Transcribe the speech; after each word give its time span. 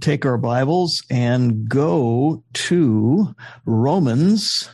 take 0.00 0.24
our 0.24 0.38
Bibles 0.38 1.02
and 1.10 1.68
go 1.68 2.42
to 2.54 3.34
Romans, 3.66 4.70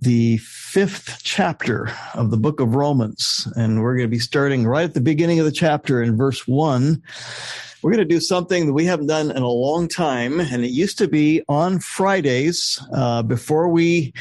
the 0.00 0.38
fifth 0.38 1.20
chapter 1.22 1.90
of 2.14 2.30
the 2.30 2.36
book 2.36 2.60
of 2.60 2.74
Romans. 2.74 3.48
And 3.56 3.82
we're 3.82 3.96
going 3.96 4.08
to 4.08 4.10
be 4.10 4.18
starting 4.18 4.66
right 4.66 4.84
at 4.84 4.94
the 4.94 5.00
beginning 5.00 5.38
of 5.38 5.44
the 5.44 5.52
chapter 5.52 6.02
in 6.02 6.16
verse 6.16 6.46
one. 6.46 7.02
We're 7.82 7.90
going 7.90 8.08
to 8.08 8.14
do 8.14 8.20
something 8.20 8.66
that 8.66 8.72
we 8.72 8.84
haven't 8.84 9.08
done 9.08 9.32
in 9.32 9.42
a 9.42 9.48
long 9.48 9.88
time, 9.88 10.38
and 10.38 10.64
it 10.64 10.70
used 10.70 10.98
to 10.98 11.08
be 11.08 11.42
on 11.48 11.80
Fridays 11.80 12.80
uh, 12.94 13.22
before 13.22 13.68
we 13.68 14.12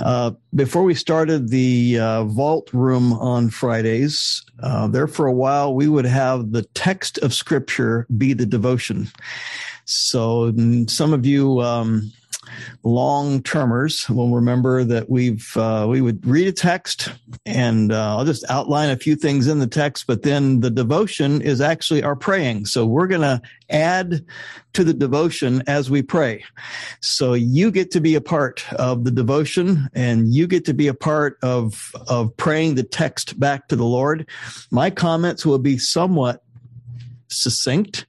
uh, 0.00 0.30
before 0.54 0.84
we 0.84 0.94
started 0.94 1.48
the 1.48 1.98
uh, 1.98 2.24
vault 2.24 2.70
room 2.72 3.12
on 3.14 3.50
Fridays. 3.50 4.44
Uh, 4.62 4.86
there 4.86 5.08
for 5.08 5.26
a 5.26 5.32
while, 5.32 5.74
we 5.74 5.88
would 5.88 6.04
have 6.04 6.52
the 6.52 6.62
text 6.74 7.18
of 7.18 7.34
Scripture 7.34 8.06
be 8.16 8.32
the 8.32 8.46
devotion. 8.46 9.08
So 9.86 10.52
some 10.86 11.12
of 11.12 11.26
you 11.26 11.60
um, 11.62 12.12
long 12.82 13.42
termers 13.42 14.08
will 14.08 14.30
remember 14.30 14.84
that 14.84 15.10
we've 15.10 15.56
uh, 15.56 15.86
we 15.88 16.00
would 16.00 16.24
read 16.26 16.48
a 16.48 16.52
text 16.52 17.12
and 17.46 17.92
uh, 17.92 18.16
I'll 18.16 18.24
just 18.24 18.44
outline 18.48 18.90
a 18.90 18.96
few 18.96 19.16
things 19.16 19.46
in 19.46 19.58
the 19.58 19.66
text, 19.66 20.06
but 20.06 20.22
then 20.22 20.60
the 20.60 20.70
devotion 20.70 21.42
is 21.42 21.60
actually 21.60 22.02
our 22.02 22.16
praying. 22.16 22.66
So 22.66 22.86
we're 22.86 22.99
going 23.06 23.20
to 23.20 23.40
add 23.70 24.24
to 24.72 24.84
the 24.84 24.94
devotion 24.94 25.62
as 25.66 25.90
we 25.90 26.02
pray. 26.02 26.44
So 27.00 27.34
you 27.34 27.70
get 27.70 27.90
to 27.92 28.00
be 28.00 28.14
a 28.14 28.20
part 28.20 28.70
of 28.74 29.04
the 29.04 29.10
devotion 29.10 29.88
and 29.94 30.32
you 30.32 30.46
get 30.46 30.64
to 30.66 30.74
be 30.74 30.88
a 30.88 30.94
part 30.94 31.38
of 31.42 31.92
of 32.08 32.36
praying 32.36 32.74
the 32.74 32.82
text 32.82 33.38
back 33.38 33.68
to 33.68 33.76
the 33.76 33.84
Lord. 33.84 34.28
My 34.70 34.90
comments 34.90 35.44
will 35.44 35.58
be 35.58 35.78
somewhat 35.78 36.42
succinct 37.28 38.06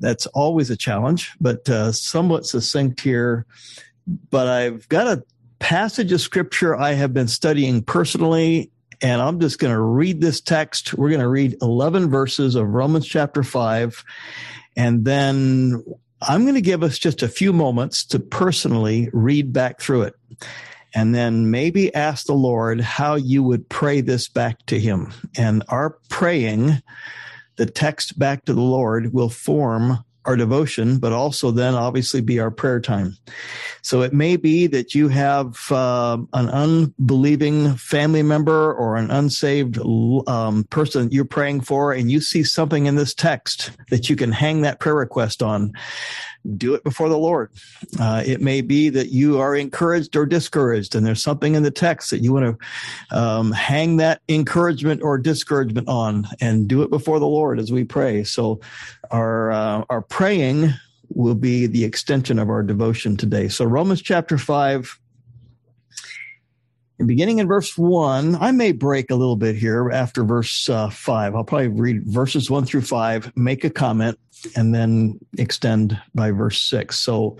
that's 0.00 0.26
always 0.26 0.70
a 0.70 0.76
challenge, 0.76 1.32
but 1.40 1.68
uh, 1.68 1.92
somewhat 1.92 2.46
succinct 2.46 3.00
here. 3.00 3.46
But 4.30 4.48
I've 4.48 4.88
got 4.88 5.06
a 5.06 5.22
passage 5.58 6.10
of 6.10 6.20
scripture 6.20 6.74
I 6.74 6.92
have 6.92 7.12
been 7.12 7.28
studying 7.28 7.82
personally, 7.82 8.70
and 9.02 9.22
I'm 9.22 9.40
just 9.40 9.58
going 9.58 9.72
to 9.72 9.80
read 9.80 10.20
this 10.20 10.40
text. 10.40 10.94
We're 10.94 11.08
going 11.08 11.20
to 11.20 11.28
read 11.28 11.56
11 11.62 12.10
verses 12.10 12.54
of 12.54 12.68
Romans 12.68 13.06
chapter 13.06 13.42
5, 13.42 14.04
and 14.76 15.04
then 15.04 15.82
I'm 16.22 16.42
going 16.42 16.54
to 16.54 16.60
give 16.60 16.82
us 16.82 16.98
just 16.98 17.22
a 17.22 17.28
few 17.28 17.52
moments 17.52 18.04
to 18.06 18.18
personally 18.18 19.08
read 19.12 19.52
back 19.52 19.80
through 19.80 20.02
it. 20.02 20.14
And 20.94 21.14
then 21.14 21.50
maybe 21.50 21.94
ask 21.94 22.26
the 22.26 22.34
Lord 22.34 22.80
how 22.80 23.14
you 23.14 23.42
would 23.44 23.68
pray 23.68 24.00
this 24.00 24.28
back 24.28 24.66
to 24.66 24.78
Him. 24.78 25.12
And 25.36 25.62
our 25.68 25.90
praying 26.08 26.82
the 27.56 27.66
text 27.66 28.18
back 28.18 28.44
to 28.46 28.54
the 28.54 28.60
Lord 28.60 29.12
will 29.12 29.28
form 29.28 30.04
our 30.26 30.36
devotion, 30.36 30.98
but 30.98 31.12
also 31.12 31.50
then 31.50 31.74
obviously 31.74 32.20
be 32.20 32.38
our 32.38 32.50
prayer 32.50 32.80
time. 32.80 33.16
So 33.82 34.02
it 34.02 34.12
may 34.12 34.36
be 34.36 34.66
that 34.66 34.94
you 34.94 35.08
have 35.08 35.56
uh, 35.70 36.18
an 36.34 36.48
unbelieving 36.50 37.74
family 37.76 38.22
member 38.22 38.74
or 38.74 38.96
an 38.96 39.10
unsaved 39.10 39.78
um, 40.28 40.64
person 40.64 41.10
you're 41.10 41.24
praying 41.24 41.62
for, 41.62 41.92
and 41.92 42.10
you 42.10 42.20
see 42.20 42.42
something 42.42 42.86
in 42.86 42.96
this 42.96 43.14
text 43.14 43.70
that 43.88 44.10
you 44.10 44.16
can 44.16 44.32
hang 44.32 44.60
that 44.62 44.80
prayer 44.80 44.94
request 44.94 45.42
on. 45.42 45.72
Do 46.56 46.74
it 46.74 46.84
before 46.84 47.10
the 47.10 47.18
Lord. 47.18 47.50
Uh, 47.98 48.22
it 48.24 48.40
may 48.40 48.62
be 48.62 48.88
that 48.88 49.10
you 49.10 49.38
are 49.38 49.54
encouraged 49.54 50.16
or 50.16 50.24
discouraged, 50.24 50.94
and 50.94 51.04
there's 51.04 51.22
something 51.22 51.54
in 51.54 51.62
the 51.62 51.70
text 51.70 52.10
that 52.10 52.22
you 52.22 52.32
want 52.32 52.58
to 53.10 53.18
um, 53.18 53.52
hang 53.52 53.98
that 53.98 54.22
encouragement 54.26 55.02
or 55.02 55.18
discouragement 55.18 55.86
on, 55.88 56.26
and 56.40 56.66
do 56.66 56.82
it 56.82 56.88
before 56.88 57.18
the 57.18 57.26
Lord 57.26 57.60
as 57.60 57.70
we 57.70 57.84
pray. 57.84 58.24
So, 58.24 58.60
our 59.10 59.52
uh, 59.52 59.84
our 59.90 60.00
praying 60.10 60.74
will 61.08 61.34
be 61.34 61.66
the 61.66 61.84
extension 61.84 62.38
of 62.38 62.50
our 62.50 62.62
devotion 62.62 63.16
today. 63.16 63.48
So 63.48 63.64
Romans 63.64 64.02
chapter 64.02 64.36
5 64.36 64.98
and 66.98 67.08
beginning 67.08 67.38
in 67.38 67.48
verse 67.48 67.78
1, 67.78 68.36
I 68.36 68.50
may 68.50 68.72
break 68.72 69.10
a 69.10 69.14
little 69.14 69.36
bit 69.36 69.56
here 69.56 69.90
after 69.90 70.22
verse 70.22 70.68
uh, 70.68 70.90
5. 70.90 71.34
I'll 71.34 71.44
probably 71.44 71.68
read 71.68 72.02
verses 72.04 72.50
1 72.50 72.66
through 72.66 72.82
5, 72.82 73.34
make 73.36 73.64
a 73.64 73.70
comment, 73.70 74.18
and 74.54 74.74
then 74.74 75.18
extend 75.38 75.98
by 76.14 76.30
verse 76.30 76.60
6. 76.60 76.98
So 76.98 77.38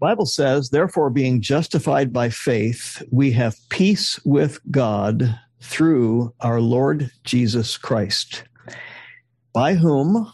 Bible 0.00 0.26
says, 0.26 0.70
Therefore, 0.70 1.10
being 1.10 1.40
justified 1.40 2.12
by 2.12 2.30
faith, 2.30 3.02
we 3.10 3.32
have 3.32 3.56
peace 3.68 4.18
with 4.24 4.58
God 4.70 5.38
through 5.60 6.32
our 6.40 6.60
Lord 6.60 7.10
Jesus 7.24 7.76
Christ, 7.76 8.44
by 9.52 9.74
whom 9.74 10.30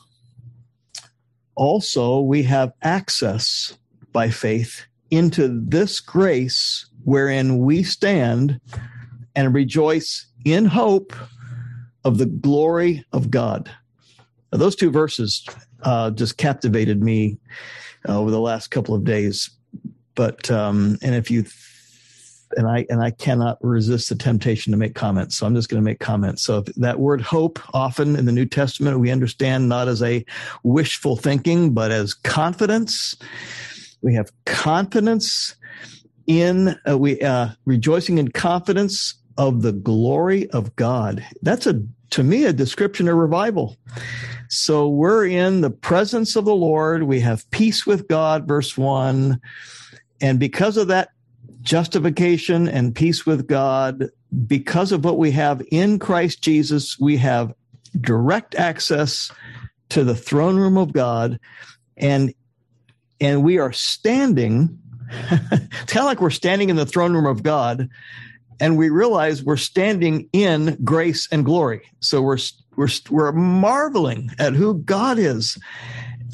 also 1.60 2.20
we 2.20 2.42
have 2.42 2.72
access 2.80 3.76
by 4.12 4.30
faith 4.30 4.86
into 5.10 5.60
this 5.68 6.00
grace 6.00 6.86
wherein 7.04 7.58
we 7.58 7.82
stand 7.82 8.58
and 9.36 9.54
rejoice 9.54 10.26
in 10.46 10.64
hope 10.64 11.12
of 12.04 12.16
the 12.16 12.24
glory 12.24 13.04
of 13.12 13.30
God. 13.30 13.70
Now, 14.50 14.58
those 14.58 14.74
two 14.74 14.90
verses 14.90 15.44
uh, 15.82 16.12
just 16.12 16.38
captivated 16.38 17.02
me 17.02 17.36
uh, 18.08 18.18
over 18.18 18.30
the 18.30 18.40
last 18.40 18.70
couple 18.70 18.94
of 18.94 19.04
days. 19.04 19.50
But 20.14 20.50
um, 20.50 20.96
and 21.02 21.14
if 21.14 21.30
you 21.30 21.44
and 22.56 22.66
I 22.66 22.86
and 22.90 23.02
I 23.02 23.10
cannot 23.10 23.58
resist 23.62 24.08
the 24.08 24.14
temptation 24.14 24.70
to 24.72 24.76
make 24.76 24.94
comments. 24.94 25.36
So 25.36 25.46
I'm 25.46 25.54
just 25.54 25.68
going 25.68 25.82
to 25.82 25.84
make 25.84 26.00
comments. 26.00 26.42
So 26.42 26.64
that 26.76 27.00
word 27.00 27.20
hope, 27.20 27.58
often 27.74 28.16
in 28.16 28.26
the 28.26 28.32
New 28.32 28.46
Testament, 28.46 29.00
we 29.00 29.10
understand 29.10 29.68
not 29.68 29.88
as 29.88 30.02
a 30.02 30.24
wishful 30.62 31.16
thinking, 31.16 31.72
but 31.72 31.90
as 31.90 32.14
confidence. 32.14 33.16
We 34.02 34.14
have 34.14 34.30
confidence 34.46 35.54
in 36.26 36.76
uh, 36.88 36.98
we 36.98 37.20
uh, 37.20 37.48
rejoicing 37.64 38.18
in 38.18 38.30
confidence 38.30 39.14
of 39.36 39.62
the 39.62 39.72
glory 39.72 40.48
of 40.50 40.74
God. 40.76 41.24
That's 41.42 41.66
a 41.66 41.82
to 42.10 42.22
me 42.22 42.44
a 42.44 42.52
description 42.52 43.08
of 43.08 43.16
revival. 43.16 43.76
So 44.48 44.88
we're 44.88 45.26
in 45.26 45.60
the 45.60 45.70
presence 45.70 46.34
of 46.34 46.44
the 46.44 46.54
Lord. 46.54 47.04
We 47.04 47.20
have 47.20 47.48
peace 47.52 47.86
with 47.86 48.08
God, 48.08 48.48
verse 48.48 48.76
one. 48.76 49.40
And 50.20 50.40
because 50.40 50.76
of 50.76 50.88
that 50.88 51.10
justification 51.62 52.68
and 52.68 52.94
peace 52.94 53.26
with 53.26 53.46
God, 53.46 54.08
because 54.46 54.92
of 54.92 55.04
what 55.04 55.18
we 55.18 55.30
have 55.32 55.62
in 55.70 55.98
Christ 55.98 56.42
Jesus, 56.42 56.98
we 56.98 57.16
have 57.18 57.52
direct 58.00 58.54
access 58.54 59.30
to 59.90 60.04
the 60.04 60.14
throne 60.14 60.56
room 60.56 60.76
of 60.76 60.92
God. 60.92 61.38
And 61.96 62.32
and 63.20 63.42
we 63.42 63.58
are 63.58 63.72
standing 63.72 64.78
it's 65.30 65.92
kind 65.92 65.98
of 65.98 66.04
like 66.04 66.20
we're 66.20 66.30
standing 66.30 66.70
in 66.70 66.76
the 66.76 66.86
throne 66.86 67.12
room 67.14 67.26
of 67.26 67.42
God 67.42 67.88
and 68.60 68.76
we 68.76 68.90
realize 68.90 69.42
we're 69.42 69.56
standing 69.56 70.28
in 70.32 70.78
grace 70.84 71.26
and 71.32 71.44
glory. 71.44 71.82
So 72.00 72.22
we're 72.22 72.38
we're 72.76 72.88
we're 73.10 73.32
marveling 73.32 74.30
at 74.38 74.54
who 74.54 74.74
God 74.74 75.18
is 75.18 75.58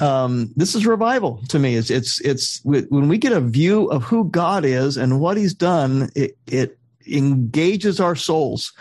um, 0.01 0.53
this 0.55 0.75
is 0.75 0.85
revival 0.85 1.41
to 1.49 1.59
me. 1.59 1.75
It's 1.75 1.89
it's 1.89 2.19
it's 2.21 2.61
when 2.63 3.07
we 3.07 3.17
get 3.17 3.31
a 3.31 3.41
view 3.41 3.87
of 3.87 4.03
who 4.03 4.29
God 4.29 4.65
is 4.65 4.97
and 4.97 5.19
what 5.19 5.37
He's 5.37 5.53
done, 5.53 6.09
it 6.15 6.37
it 6.47 6.77
engages 7.07 7.99
our 7.99 8.15
souls, 8.15 8.73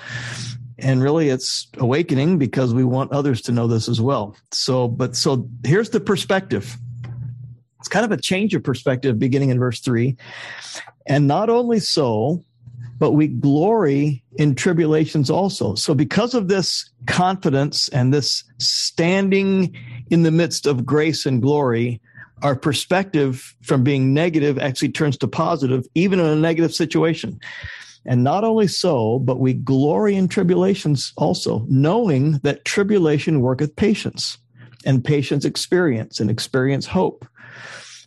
and 0.79 1.03
really 1.03 1.29
it's 1.29 1.69
awakening 1.79 2.39
because 2.39 2.75
we 2.75 2.85
want 2.85 3.13
others 3.13 3.41
to 3.43 3.53
know 3.53 3.67
this 3.67 3.89
as 3.89 4.01
well. 4.01 4.37
So, 4.53 4.89
but 4.89 5.17
so 5.17 5.49
here's 5.65 5.91
the 5.91 6.01
perspective. 6.01 6.77
It's 7.79 7.89
kind 7.89 8.05
of 8.05 8.13
a 8.13 8.21
change 8.21 8.55
of 8.55 8.65
perspective 8.65 9.19
beginning 9.19 9.51
in 9.51 9.59
verse 9.59 9.81
three, 9.81 10.17
and 11.07 11.27
not 11.27 11.49
only 11.51 11.79
so, 11.79 12.43
but 12.99 13.13
we 13.13 13.29
glory 13.29 14.25
in 14.37 14.55
tribulations 14.55 15.31
also. 15.31 15.75
So, 15.75 15.95
because 15.95 16.35
of 16.35 16.49
this 16.49 16.91
confidence 17.07 17.89
and 17.89 18.13
this 18.13 18.45
standing 18.59 19.77
in 20.11 20.23
the 20.23 20.31
midst 20.31 20.67
of 20.67 20.87
grace 20.87 21.27
and 21.27 21.43
glory, 21.43 22.01
our 22.43 22.55
perspective 22.55 23.55
from 23.63 23.83
being 23.83 24.13
negative 24.13 24.59
actually 24.59 24.91
turns 24.91 25.17
to 25.19 25.29
positive, 25.29 25.87
even 25.95 26.21
in 26.21 26.27
a 26.27 26.37
negative 26.37 26.75
situation. 26.75 27.41
And 28.05 28.23
not 28.23 28.45
only 28.45 28.69
so, 28.69 29.19
but 29.19 29.41
we 29.41 29.53
glory 29.53 30.15
in 30.15 30.29
tribulations 30.29 31.13
also, 31.17 31.65
knowing 31.69 32.39
that 32.39 32.65
tribulation 32.65 33.41
worketh 33.41 33.75
patience, 33.75 34.39
and 34.85 35.05
patience 35.05 35.45
experience, 35.45 36.21
and 36.21 36.31
experience 36.31 36.87
hope. 36.87 37.27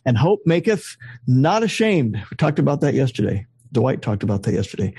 And 0.06 0.16
hope 0.16 0.40
maketh 0.46 0.96
not 1.26 1.62
ashamed. 1.62 2.16
We 2.30 2.36
talked 2.38 2.58
about 2.58 2.80
that 2.80 2.94
yesterday. 2.94 3.46
Dwight 3.72 4.00
talked 4.00 4.22
about 4.22 4.44
that 4.44 4.54
yesterday. 4.54 4.94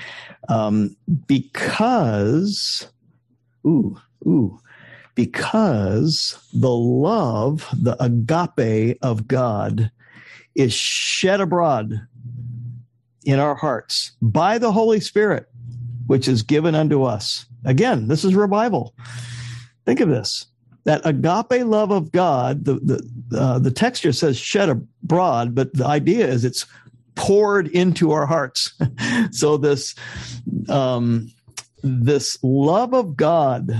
Um, 0.48 0.96
because, 1.26 2.88
ooh, 3.66 4.00
ooh, 4.28 4.60
because 5.16 6.38
the 6.54 6.70
love, 6.70 7.68
the 7.74 8.02
agape 8.04 8.98
of 9.02 9.28
God 9.28 9.92
is 10.56 10.74
shed 10.74 11.42
abroad 11.42 12.08
in 13.26 13.40
our 13.40 13.56
hearts 13.56 14.12
by 14.22 14.58
the 14.58 14.72
Holy 14.72 15.00
Spirit, 15.00 15.48
which 16.08 16.28
is 16.28 16.44
given 16.44 16.76
unto 16.76 17.04
us. 17.04 17.46
Again, 17.66 18.08
this 18.08 18.26
is 18.26 18.36
revival. 18.36 18.96
Think 19.86 20.00
of 20.00 20.10
this 20.10 20.48
that 20.84 21.02
agape 21.06 21.66
love 21.66 21.92
of 21.92 22.12
God, 22.12 22.66
the, 22.66 22.76
the 22.76 23.40
uh, 23.40 23.60
the 23.60 23.72
texture 23.72 24.12
says 24.12 24.38
shed 24.38 24.70
abroad, 24.70 25.54
but 25.54 25.74
the 25.74 25.86
idea 25.86 26.28
is 26.28 26.44
it's 26.44 26.66
poured 27.16 27.68
into 27.68 28.12
our 28.12 28.26
hearts. 28.26 28.74
so 29.32 29.58
this 29.58 29.96
um, 30.70 31.32
this 31.84 32.38
love 32.44 32.94
of 32.94 33.16
God 33.16 33.72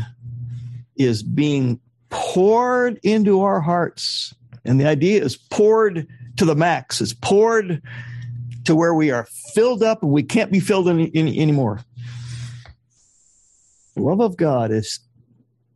is 1.04 1.24
being 1.24 1.80
poured 2.10 3.00
into 3.04 3.42
our 3.42 3.62
hearts, 3.62 4.34
and 4.66 4.80
the 4.80 4.88
idea 4.88 5.24
is 5.24 5.38
poured 5.38 6.08
to 6.38 6.46
the 6.46 6.56
max. 6.56 7.02
It's 7.02 7.14
poured 7.14 7.82
to 8.66 8.76
where 8.76 8.94
we 8.94 9.12
are 9.12 9.28
filled 9.54 9.84
up 9.84 10.04
and 10.04 10.12
we 10.12 10.24
can't 10.24 10.52
be 10.52 10.60
filled 10.60 10.88
any, 10.88 11.12
any, 11.16 11.40
anymore. 11.40 11.82
The 13.96 14.02
love 14.02 14.22
of 14.22 14.38
God 14.38 14.72
is 14.72 15.00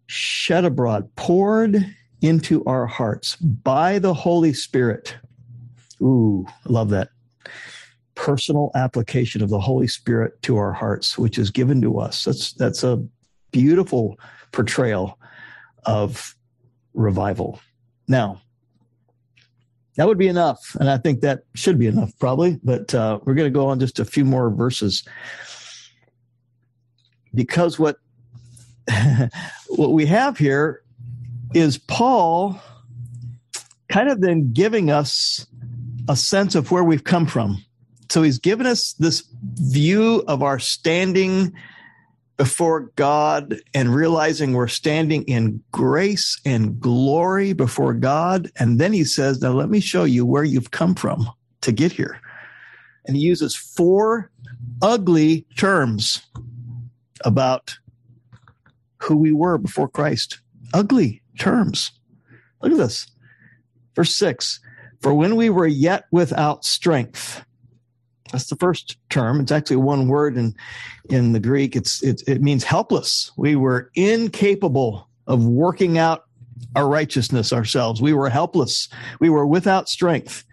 shed 0.08 0.66
abroad, 0.66 1.10
poured 1.16 1.86
into 2.22 2.64
our 2.66 2.86
hearts 2.86 3.36
by 3.36 4.00
the 4.00 4.14
Holy 4.14 4.54
Spirit. 4.54 5.16
Ooh, 6.02 6.46
I 6.48 6.72
love 6.72 6.90
that. 6.90 7.10
Personal 8.16 8.72
application 8.76 9.44
of 9.44 9.50
the 9.50 9.60
Holy 9.60 9.88
Spirit 9.88 10.42
to 10.44 10.58
our 10.58 10.72
hearts, 10.72 11.18
which 11.18 11.38
is 11.38 11.52
given 11.52 11.82
to 11.82 12.00
us. 12.00 12.24
That's 12.24 12.54
that's 12.54 12.84
a 12.84 13.04
beautiful 13.52 14.18
portrayal 14.56 15.20
of 15.86 16.36
revival. 16.94 17.60
Now, 18.08 18.42
that 19.98 20.08
would 20.08 20.18
be 20.18 20.28
enough, 20.28 20.76
and 20.80 20.90
I 20.90 20.98
think 20.98 21.22
that 21.22 21.44
should 21.54 21.78
be 21.78 21.88
enough, 21.88 22.12
probably. 22.20 22.60
But 22.64 22.94
uh, 22.94 23.20
we're 23.24 23.36
going 23.36 23.52
to 23.52 23.58
go 23.58 23.68
on 23.68 23.80
just 23.80 24.00
a 24.00 24.06
few 24.06 24.26
more 24.26 24.50
verses 24.50 25.08
because 27.34 27.78
what 27.78 27.98
what 29.70 29.94
we 29.94 30.06
have 30.06 30.38
here 30.38 30.82
is 31.54 31.78
Paul 31.78 32.60
kind 33.90 34.10
of 34.10 34.22
then 34.22 34.52
giving 34.52 34.90
us 34.90 35.46
a 36.10 36.16
sense 36.16 36.56
of 36.56 36.72
where 36.72 36.84
we've 36.84 37.04
come 37.04 37.26
from. 37.26 37.64
So 38.10 38.22
he's 38.22 38.40
given 38.40 38.66
us 38.66 38.94
this 38.94 39.24
view 39.56 40.24
of 40.28 40.44
our 40.44 40.60
standing 40.60 41.54
before 42.38 42.92
God 42.96 43.60
and 43.74 43.96
realizing 43.96 44.54
we're 44.54 44.68
standing 44.68 45.24
in 45.24 45.64
grace 45.72 46.40
and 46.46 46.80
glory 46.80 47.54
before 47.54 47.94
God. 47.94 48.52
And 48.58 48.80
then 48.80 48.94
he 48.94 49.04
says, 49.04 49.42
Now 49.42 49.52
let 49.52 49.70
me 49.70 49.80
show 49.80 50.04
you 50.04 50.26
where 50.26 50.44
you've 50.44 50.72
come 50.72 50.96
from 50.96 51.30
to 51.62 51.72
get 51.72 51.92
here. 51.92 52.20
And 53.06 53.16
he 53.16 53.22
uses 53.22 53.56
four 53.56 54.32
ugly 54.82 55.46
terms 55.56 56.22
about 57.24 57.78
who 59.02 59.16
we 59.16 59.32
were 59.32 59.58
before 59.58 59.88
Christ. 59.88 60.40
Ugly 60.74 61.22
terms. 61.40 61.92
Look 62.62 62.72
at 62.72 62.78
this. 62.78 63.08
Verse 63.96 64.14
six 64.14 64.60
For 65.02 65.14
when 65.14 65.36
we 65.36 65.50
were 65.50 65.68
yet 65.68 66.06
without 66.12 66.66
strength, 66.66 67.45
that's 68.36 68.50
the 68.50 68.58
first 68.58 68.98
term. 69.10 69.40
It's 69.40 69.52
actually 69.52 69.78
one 69.78 70.10
word 70.10 70.36
in, 70.36 70.54
in 71.10 71.32
the 71.32 71.40
Greek. 71.40 71.76
It's, 71.76 72.04
it, 72.04 72.22
it 72.28 72.42
means 72.42 72.66
helpless. 72.66 73.32
We 73.38 73.56
were 73.56 73.92
incapable 73.96 75.10
of 75.26 75.46
working 75.46 75.98
out 75.98 76.26
our 76.76 76.88
righteousness 76.88 77.54
ourselves. 77.54 78.02
We 78.02 78.14
were 78.14 78.30
helpless. 78.30 78.90
We 79.22 79.30
were 79.30 79.48
without 79.48 79.88
strength. 79.88 80.44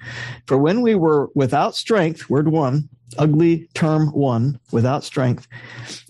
For 0.46 0.56
when 0.56 0.80
we 0.80 0.94
were 0.94 1.30
without 1.34 1.74
strength, 1.74 2.30
word 2.30 2.48
one, 2.48 2.88
ugly 3.18 3.68
term 3.74 4.12
one, 4.12 4.60
without 4.70 5.02
strength, 5.02 5.48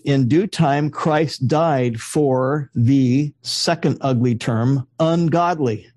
in 0.05 0.27
due 0.27 0.45
time, 0.45 0.91
Christ 0.91 1.47
died 1.47 1.99
for 1.99 2.69
the 2.75 3.33
second 3.41 3.97
ugly 4.01 4.35
term, 4.35 4.87
ungodly. 4.99 5.87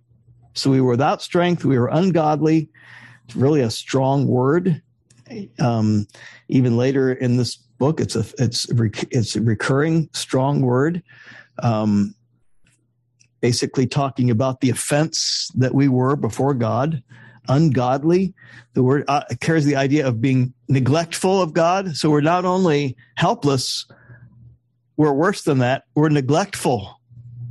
So 0.54 0.70
we 0.70 0.80
were 0.80 0.92
without 0.92 1.20
strength. 1.20 1.66
We 1.66 1.78
were 1.78 1.88
ungodly. 1.88 2.70
It's 3.26 3.36
really 3.36 3.60
a 3.60 3.70
strong 3.70 4.26
word. 4.26 4.80
Um, 5.58 6.06
even 6.48 6.76
later 6.76 7.12
in 7.12 7.36
this 7.36 7.56
book, 7.56 8.00
it's 8.00 8.16
a 8.16 8.24
it's 8.38 8.66
it's 9.10 9.36
a 9.36 9.40
recurring 9.40 10.08
strong 10.12 10.62
word. 10.62 11.02
Um, 11.62 12.14
basically 13.40 13.86
talking 13.86 14.30
about 14.30 14.60
the 14.60 14.70
offense 14.70 15.50
that 15.54 15.74
we 15.74 15.88
were 15.88 16.16
before 16.16 16.54
God, 16.54 17.02
ungodly. 17.48 18.34
The 18.74 18.82
word 18.82 19.04
uh, 19.08 19.22
carries 19.40 19.64
the 19.64 19.76
idea 19.76 20.06
of 20.06 20.20
being 20.20 20.52
neglectful 20.68 21.40
of 21.40 21.52
God. 21.52 21.96
So 21.96 22.10
we're 22.10 22.20
not 22.20 22.44
only 22.44 22.96
helpless, 23.16 23.86
we're 24.96 25.12
worse 25.12 25.42
than 25.42 25.58
that. 25.58 25.84
We're 25.94 26.08
neglectful 26.08 27.00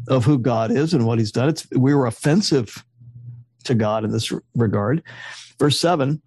of 0.07 0.25
who 0.25 0.37
God 0.37 0.71
is 0.71 0.93
and 0.93 1.05
what 1.05 1.19
He's 1.19 1.31
done. 1.31 1.49
It's 1.49 1.67
we 1.71 1.93
were 1.93 2.05
offensive 2.05 2.83
to 3.63 3.75
God 3.75 4.03
in 4.03 4.11
this 4.11 4.31
regard. 4.55 5.03
Verse 5.59 5.79
seven. 5.79 6.21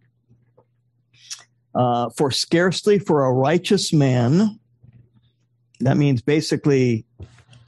Uh, 1.78 2.10
for 2.16 2.32
scarcely 2.32 2.98
for 2.98 3.24
a 3.24 3.32
righteous 3.32 3.92
man, 3.92 4.58
that 5.78 5.96
means 5.96 6.20
basically 6.20 7.06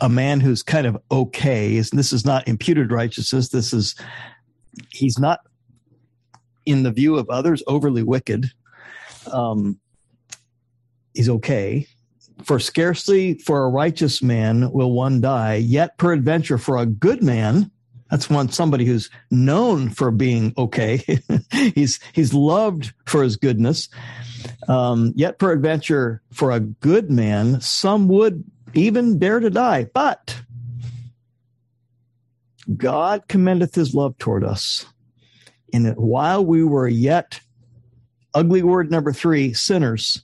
a 0.01 0.09
man 0.09 0.41
who's 0.41 0.65
kind 0.65 0.85
of 0.85 0.99
okay. 1.13 1.79
This 1.79 2.13
is 2.13 2.25
not 2.25 2.49
imputed 2.49 2.91
righteousness. 2.91 3.51
This 3.51 3.73
is 3.73 3.95
he's 4.91 5.17
not 5.17 5.39
in 6.67 6.83
the 6.83 6.91
view 6.91 7.19
of 7.19 7.31
others, 7.31 7.63
overly 7.69 8.03
wicked. 8.03 8.51
Um, 9.31 9.79
he's 11.15 11.29
okay. 11.29 11.87
For 12.43 12.59
scarcely 12.59 13.35
for 13.39 13.65
a 13.65 13.69
righteous 13.69 14.23
man 14.23 14.73
will 14.73 14.91
one 14.91 15.21
die, 15.21 15.55
yet 15.55 15.99
peradventure 15.99 16.59
for 16.59 16.79
a 16.79 16.87
good 16.87 17.23
man, 17.23 17.71
that's 18.11 18.29
one 18.29 18.49
somebody 18.49 18.85
who's 18.85 19.09
known 19.31 19.91
for 19.91 20.11
being 20.11 20.53
okay. 20.59 21.03
he's 21.53 22.01
he's 22.13 22.35
loved 22.35 22.93
for 23.07 23.23
his 23.23 23.37
goodness. 23.37 23.89
Um, 24.69 25.13
yet 25.17 25.39
peradventure 25.39 26.23
for 26.33 26.51
a 26.51 26.61
good 26.61 27.11
man, 27.11 27.61
some 27.61 28.09
would 28.09 28.45
even 28.75 29.19
dare 29.19 29.41
to 29.41 29.51
die. 29.51 29.85
But 29.85 30.41
God 32.77 33.29
commendeth 33.29 33.75
his 33.75 33.95
love 33.95 34.17
toward 34.19 34.45
us 34.45 34.87
in 35.73 35.85
that 35.85 35.99
while 35.99 36.45
we 36.45 36.65
were 36.65 36.89
yet, 36.89 37.41
ugly 38.35 38.63
word 38.63 38.91
number 38.91 39.13
three, 39.13 39.53
sinners, 39.53 40.23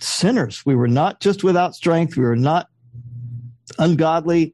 sinners, 0.00 0.64
we 0.66 0.74
were 0.74 0.88
not 0.88 1.20
just 1.20 1.44
without 1.44 1.74
strength, 1.74 2.16
we 2.16 2.24
were 2.24 2.36
not 2.36 2.68
ungodly, 3.78 4.52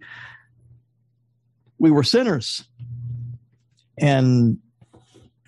we 1.79 1.91
were 1.91 2.03
sinners. 2.03 2.65
And 3.99 4.59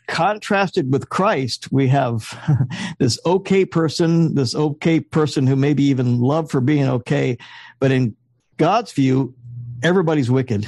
contrasted 0.07 0.93
with 0.93 1.09
Christ, 1.09 1.71
we 1.71 1.89
have 1.89 2.37
this 2.99 3.19
okay 3.25 3.65
person, 3.65 4.35
this 4.35 4.55
okay 4.55 5.01
person 5.01 5.47
who 5.47 5.57
maybe 5.57 5.85
even 5.85 6.21
loved 6.21 6.51
for 6.51 6.61
being 6.61 6.89
okay, 6.89 7.39
but 7.79 7.93
in 7.93 8.17
God's 8.57 8.93
view, 8.93 9.35
everybody's 9.83 10.31
wicked. 10.31 10.67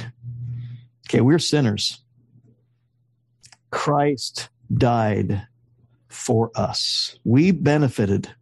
Okay, 1.07 1.21
we're 1.21 1.39
sinners. 1.39 1.99
Christ 3.69 4.49
died 4.73 5.45
for 6.07 6.51
us. 6.55 7.17
We 7.23 7.51
benefited. 7.51 8.33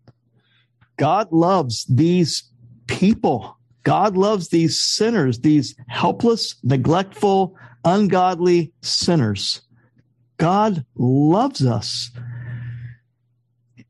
God 0.97 1.31
loves 1.31 1.85
these 1.85 2.43
people. 2.87 3.57
God 3.83 4.15
loves 4.15 4.49
these 4.49 4.79
sinners, 4.79 5.39
these 5.39 5.75
helpless, 5.87 6.55
neglectful, 6.63 7.55
ungodly 7.83 8.71
sinners. 8.81 9.61
God 10.37 10.85
loves 10.95 11.65
us. 11.65 12.11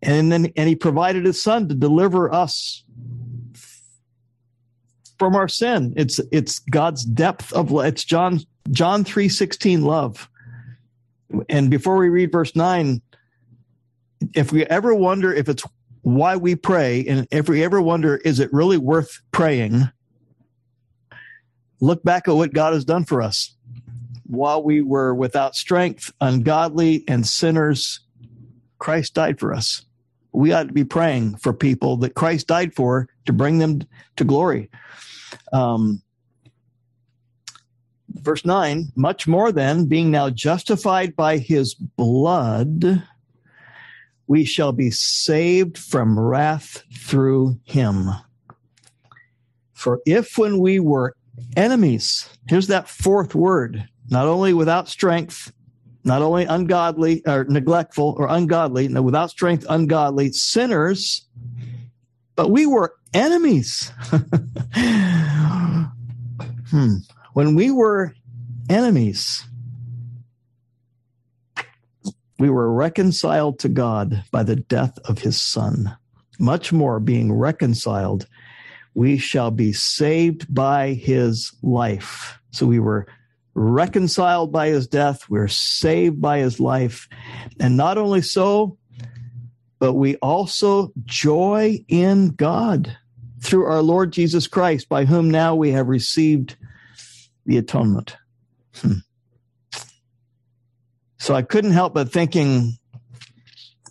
And 0.01 0.31
then 0.31 0.51
and 0.55 0.67
he 0.67 0.75
provided 0.75 1.25
his 1.25 1.41
son 1.41 1.67
to 1.69 1.75
deliver 1.75 2.33
us 2.33 2.83
from 5.19 5.36
our 5.36 5.48
sin. 5.48 5.93
It's 5.95 6.19
it's 6.31 6.60
God's 6.60 7.03
depth 7.03 7.53
of 7.53 7.71
love. 7.71 7.86
it's 7.86 8.03
John 8.03 8.41
John 8.71 9.03
3:16 9.03 9.83
love. 9.83 10.27
And 11.48 11.69
before 11.69 11.98
we 11.98 12.10
read 12.10 12.31
verse 12.31 12.55
9, 12.55 13.01
if 14.33 14.51
we 14.51 14.65
ever 14.65 14.93
wonder 14.95 15.33
if 15.33 15.48
it's 15.48 15.63
why 16.01 16.36
we 16.36 16.55
pray, 16.55 17.05
and 17.05 17.27
if 17.31 17.48
we 17.48 17.63
ever 17.63 17.81
wonder, 17.81 18.17
is 18.17 18.39
it 18.39 18.51
really 18.51 18.77
worth 18.77 19.22
praying? 19.31 19.89
Look 21.79 22.03
back 22.03 22.27
at 22.27 22.36
what 22.36 22.53
God 22.53 22.74
has 22.74 22.86
done 22.86 23.05
for 23.05 23.22
us. 23.22 23.55
While 24.25 24.63
we 24.63 24.81
were 24.81 25.13
without 25.13 25.55
strength, 25.55 26.12
ungodly, 26.22 27.03
and 27.08 27.27
sinners, 27.27 28.00
Christ 28.79 29.13
died 29.13 29.39
for 29.39 29.53
us. 29.53 29.86
We 30.31 30.53
ought 30.53 30.67
to 30.67 30.74
be 30.74 30.86
praying 30.86 31.38
for 31.38 31.53
people 31.53 31.98
that 31.98 32.15
Christ 32.15 32.48
died 32.48 32.74
for 32.74 33.10
to 33.25 33.34
bring 33.34 33.58
them 33.58 33.81
to 34.15 34.24
glory. 34.24 34.70
Um, 35.51 36.01
verse 38.15 38.46
9 38.46 38.91
much 38.96 39.27
more 39.27 39.51
than 39.51 39.86
being 39.86 40.12
now 40.12 40.29
justified 40.29 41.15
by 41.15 41.38
his 41.38 41.74
blood 41.74 43.03
we 44.32 44.46
shall 44.46 44.72
be 44.72 44.90
saved 44.90 45.78
from 45.78 46.20
wrath 46.20 46.84
through 46.96 47.60
him 47.64 48.10
for 49.74 50.00
if 50.06 50.38
when 50.38 50.60
we 50.60 50.80
were 50.80 51.14
enemies 51.58 52.30
here's 52.48 52.68
that 52.68 52.88
fourth 52.88 53.36
word 53.36 53.88
not 54.12 54.28
only 54.28 54.54
without 54.54 54.88
strength, 54.90 55.52
not 56.04 56.22
only 56.22 56.44
ungodly 56.44 57.24
or 57.26 57.46
neglectful 57.46 58.14
or 58.18 58.28
ungodly, 58.28 58.88
no, 58.90 59.02
without 59.02 59.32
strength, 59.32 59.66
ungodly, 59.70 60.32
sinners, 60.34 61.26
but 62.36 62.52
we 62.52 62.66
were 62.66 62.94
enemies. 63.14 63.92
hmm. 66.70 66.96
When 67.34 67.56
we 67.56 67.72
were 67.72 68.14
enemies, 68.70 69.46
we 72.41 72.50
were 72.50 72.74
reconciled 72.74 73.60
to 73.60 73.69
God 73.69 74.24
by 74.31 74.41
the 74.41 74.55
death 74.55 74.98
of 75.05 75.19
his 75.19 75.39
son. 75.39 75.95
Much 76.39 76.74
more 76.74 77.00
being 77.00 77.31
reconciled, 77.31 78.25
we 78.95 79.19
shall 79.19 79.51
be 79.51 79.71
saved 79.71 80.51
by 80.51 80.93
his 80.93 81.53
life. 81.62 82.39
So 82.50 82.65
we 82.65 82.79
were 82.79 83.05
reconciled 83.53 84.51
by 84.51 84.69
his 84.69 84.88
death, 84.88 85.29
we're 85.29 85.48
saved 85.48 86.19
by 86.19 86.39
his 86.39 86.60
life. 86.60 87.07
And 87.60 87.77
not 87.77 88.00
only 88.00 88.24
so, 88.24 88.75
but 89.77 89.93
we 89.93 90.15
also 90.15 90.91
joy 91.05 91.86
in 91.89 92.29
God 92.29 92.98
through 93.39 93.65
our 93.65 93.83
Lord 93.83 94.13
Jesus 94.13 94.48
Christ, 94.48 94.89
by 94.89 95.05
whom 95.05 95.29
now 95.29 95.53
we 95.53 95.74
have 95.74 95.89
received 95.89 96.55
the 97.45 97.60
atonement. 97.60 98.17
Hmm. 98.77 98.93
So 101.22 101.36
I 101.36 101.44
couldn't 101.44 101.74
help 101.74 101.94
but 101.94 102.12
thinking, 102.12 102.80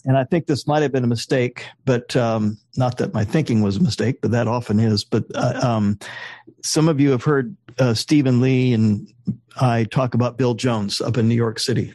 and 0.05 0.19
I 0.19 0.25
think 0.25 0.47
this 0.47 0.67
might 0.67 0.83
have 0.83 0.91
been 0.91 1.05
a 1.05 1.07
mistake, 1.07 1.65
but 1.85 2.17
um, 2.17 2.59
not 2.77 2.99
that 2.99 3.15
my 3.15 3.25
thinking 3.25 3.63
was 3.63 3.77
a 3.77 3.81
mistake, 3.81 4.21
but 4.21 4.33
that 4.33 4.49
often 4.49 4.81
is. 4.81 5.05
But 5.05 5.27
uh, 5.37 5.61
um, 5.63 6.01
some 6.65 6.89
of 6.89 6.99
you 6.99 7.13
have 7.13 7.23
heard 7.23 7.57
uh, 7.79 7.95
Stephen 7.95 8.41
Lee 8.41 8.75
and 8.75 9.07
I 9.61 9.85
talk 9.85 10.15
about 10.15 10.39
Bill 10.39 10.55
Jones 10.55 11.01
up 11.01 11.17
in 11.17 11.29
New 11.29 11.37
York 11.37 11.61
City, 11.61 11.95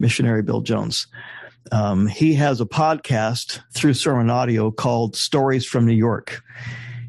missionary 0.00 0.42
Bill 0.42 0.60
Jones. 0.60 1.06
Um, 1.72 2.06
he 2.06 2.34
has 2.34 2.60
a 2.60 2.66
podcast 2.66 3.60
through 3.72 3.94
Sermon 3.94 4.28
Audio 4.28 4.70
called 4.70 5.16
Stories 5.16 5.64
from 5.64 5.86
New 5.86 5.94
York. 5.94 6.42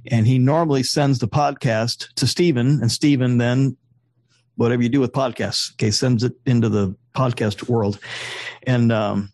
And 0.10 0.26
he 0.26 0.40
normally 0.40 0.84
sends 0.84 1.20
the 1.20 1.28
podcast 1.28 2.14
to 2.14 2.26
Stephen, 2.26 2.80
and 2.82 2.90
Stephen 2.90 3.38
then 3.38 3.76
whatever 4.60 4.84
you 4.84 4.90
do 4.90 5.00
with 5.00 5.14
podcasts. 5.14 5.74
Okay, 5.74 5.90
sends 5.90 6.24
it 6.24 6.34
into 6.46 6.68
the 6.68 6.94
podcast 7.16 7.70
world, 7.70 7.98
and 8.64 8.92
um, 8.92 9.32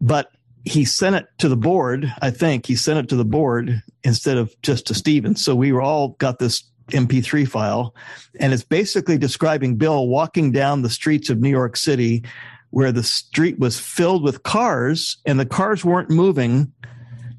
but 0.00 0.32
he 0.64 0.84
sent 0.84 1.14
it 1.16 1.26
to 1.38 1.48
the 1.48 1.56
board. 1.56 2.12
I 2.20 2.30
think 2.30 2.66
he 2.66 2.74
sent 2.74 2.98
it 2.98 3.08
to 3.10 3.16
the 3.16 3.24
board 3.24 3.80
instead 4.02 4.36
of 4.36 4.54
just 4.62 4.88
to 4.88 4.94
Stephen. 4.94 5.36
So 5.36 5.54
we 5.54 5.72
were 5.72 5.80
all 5.80 6.08
got 6.18 6.40
this 6.40 6.64
MP3 6.88 7.46
file, 7.46 7.94
and 8.40 8.52
it's 8.52 8.64
basically 8.64 9.18
describing 9.18 9.76
Bill 9.76 10.08
walking 10.08 10.50
down 10.50 10.82
the 10.82 10.90
streets 10.90 11.30
of 11.30 11.38
New 11.38 11.50
York 11.50 11.76
City, 11.76 12.24
where 12.70 12.90
the 12.90 13.04
street 13.04 13.60
was 13.60 13.78
filled 13.78 14.24
with 14.24 14.42
cars, 14.42 15.18
and 15.26 15.38
the 15.38 15.46
cars 15.46 15.84
weren't 15.84 16.10
moving, 16.10 16.72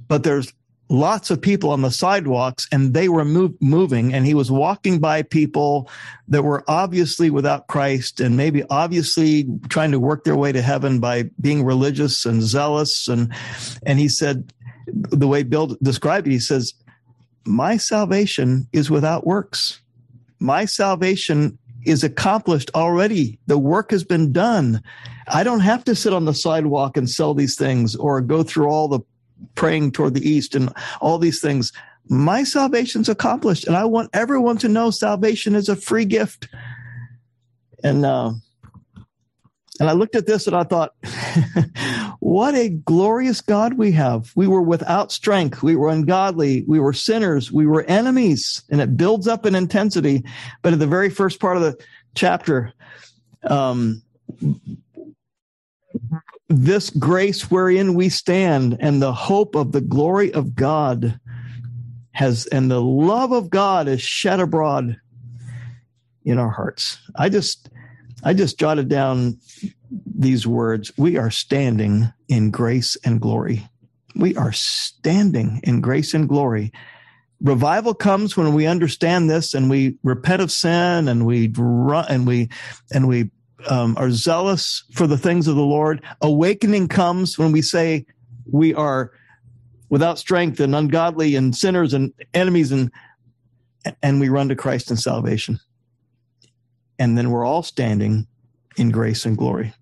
but 0.08 0.24
there's 0.24 0.54
lots 0.90 1.30
of 1.30 1.40
people 1.40 1.70
on 1.70 1.84
the 1.84 1.92
sidewalks 1.92 2.68
and 2.72 2.96
they 2.96 3.08
were 3.08 3.24
move, 3.24 3.54
moving 3.62 4.14
and 4.14 4.26
he 4.26 4.34
was 4.34 4.52
walking 4.52 5.00
by 5.00 5.22
people 5.22 5.90
that 6.28 6.44
were 6.44 6.64
obviously 6.68 7.30
without 7.30 7.68
Christ 7.68 8.20
and 8.20 8.36
maybe 8.36 8.64
obviously 8.72 9.48
trying 9.70 9.92
to 9.92 10.00
work 10.00 10.24
their 10.24 10.36
way 10.36 10.52
to 10.52 10.64
heaven 10.64 11.00
by 11.00 11.30
being 11.40 11.64
religious 11.64 12.26
and 12.26 12.42
zealous. 12.42 13.08
And 13.08 13.32
and 13.84 14.00
he 14.00 14.10
said 14.10 14.52
the 14.88 15.28
way 15.28 15.44
Bill 15.44 15.78
described 15.84 16.28
it 16.28 16.32
he 16.32 16.40
says 16.40 16.74
my 17.46 17.78
salvation 17.78 18.68
is 18.74 18.90
without 18.90 19.26
works. 19.26 19.82
My 20.40 20.66
salvation 20.66 21.58
is 21.86 22.04
accomplished 22.04 22.72
already. 22.76 23.40
The 23.48 23.58
work 23.58 23.92
has 23.92 24.04
been 24.04 24.32
done. 24.32 24.82
I 25.28 25.44
don't 25.44 25.62
have 25.62 25.84
to 25.86 25.96
sit 25.96 26.14
on 26.14 26.26
the 26.26 26.34
sidewalk 26.34 26.98
and 26.98 27.10
sell 27.10 27.34
these 27.34 27.56
things 27.56 27.96
or 27.96 28.22
go 28.22 28.44
through 28.44 28.68
all 28.68 28.88
the 28.88 29.00
praying 29.56 29.92
toward 29.92 30.14
the 30.14 30.28
east 30.28 30.56
and 30.56 30.74
all 31.02 31.18
these 31.18 31.42
things. 31.42 31.72
My 32.08 32.44
salvation's 32.44 33.10
accomplished, 33.10 33.68
and 33.68 33.76
I 33.76 33.86
want 33.86 34.10
everyone 34.14 34.58
to 34.60 34.68
know 34.68 34.90
salvation 34.90 35.56
is 35.56 35.70
a 35.70 35.76
free 35.76 36.06
gift. 36.06 36.48
And 37.84 38.06
uh, 38.06 38.32
and 39.80 39.90
I 39.90 39.94
looked 39.94 40.16
at 40.16 40.28
this 40.28 40.46
and 40.46 40.56
I 40.56 40.64
thought, 40.64 40.94
what 42.20 42.54
a 42.54 42.70
glorious 42.70 43.40
God 43.40 43.76
we 43.76 43.94
have. 43.94 44.32
We 44.36 44.46
were 44.46 44.62
without 44.62 45.12
strength. 45.12 45.64
We 45.64 45.76
were 45.78 45.90
ungodly. 45.90 46.66
We 46.68 46.80
were 46.80 46.92
sinners. 46.92 47.52
We 47.52 47.66
were 47.66 47.84
enemies. 47.84 48.62
And 48.70 48.82
it 48.82 48.98
builds 48.98 49.28
up 49.28 49.46
in 49.46 49.56
intensity. 49.56 50.26
But 50.62 50.74
in 50.74 50.80
the 50.80 50.88
very 50.88 51.10
first 51.10 51.40
part 51.40 51.56
of 51.56 51.64
the 51.64 51.78
chapter, 52.14 52.74
um, 53.44 54.02
this 56.50 56.90
grace 56.90 57.52
wherein 57.52 57.94
we 57.94 58.10
stand 58.10 58.78
and 58.80 59.02
the 59.02 59.14
hope 59.14 59.56
of 59.56 59.72
the 59.72 59.82
glory 59.82 60.34
of 60.34 60.56
God 60.56 61.20
has 62.12 62.48
and 62.48 62.70
the 62.70 62.82
love 62.82 63.32
of 63.32 63.50
God 63.50 63.88
is 63.88 64.02
shed 64.02 64.40
abroad 64.40 64.98
in 66.26 66.38
our 66.40 66.50
hearts. 66.50 66.98
I 67.16 67.30
just 67.30 67.70
I 68.24 68.34
just 68.34 68.60
jotted 68.60 68.90
down 68.90 69.40
these 70.06 70.46
words. 70.46 70.92
We 70.98 71.18
are 71.18 71.32
standing 71.32 72.12
in 72.28 72.52
grace 72.52 72.98
and 73.06 73.22
glory. 73.22 73.68
We 74.16 74.36
are 74.36 74.52
standing 74.52 75.62
in 75.64 75.82
grace 75.82 76.14
and 76.14 76.28
glory. 76.28 76.74
Revival 77.42 77.94
comes 77.94 78.36
when 78.36 78.54
we 78.54 78.66
understand 78.66 79.30
this 79.30 79.54
and 79.54 79.70
we 79.70 79.98
repent 80.04 80.42
of 80.42 80.52
sin 80.52 81.08
and 81.08 81.26
we 81.26 81.54
run 81.56 82.06
and 82.10 82.28
we 82.28 82.50
and 82.92 83.08
we 83.08 83.32
um, 83.68 83.96
are 83.98 84.12
zealous 84.12 84.84
for 84.94 85.08
the 85.08 85.18
things 85.18 85.48
of 85.48 85.56
the 85.56 85.62
Lord. 85.62 86.04
Awakening 86.22 86.88
comes 86.88 87.38
when 87.38 87.52
we 87.52 87.62
say 87.62 88.06
we 88.52 88.74
are 88.74 89.12
without 89.90 90.20
strength 90.20 90.60
and 90.60 90.76
ungodly 90.76 91.36
and 91.36 91.56
sinners 91.56 91.94
and 91.94 92.14
enemies 92.34 92.72
and 92.72 92.92
and 94.04 94.20
we 94.20 94.30
run 94.30 94.50
to 94.50 94.56
Christ 94.56 94.90
and 94.90 95.00
salvation. 95.00 95.60
And 97.00 97.18
then 97.18 97.32
we're 97.32 97.46
all 97.46 97.64
standing 97.64 98.28
in 98.76 98.90
grace 98.90 99.26
and 99.26 99.38
glory. 99.38 99.74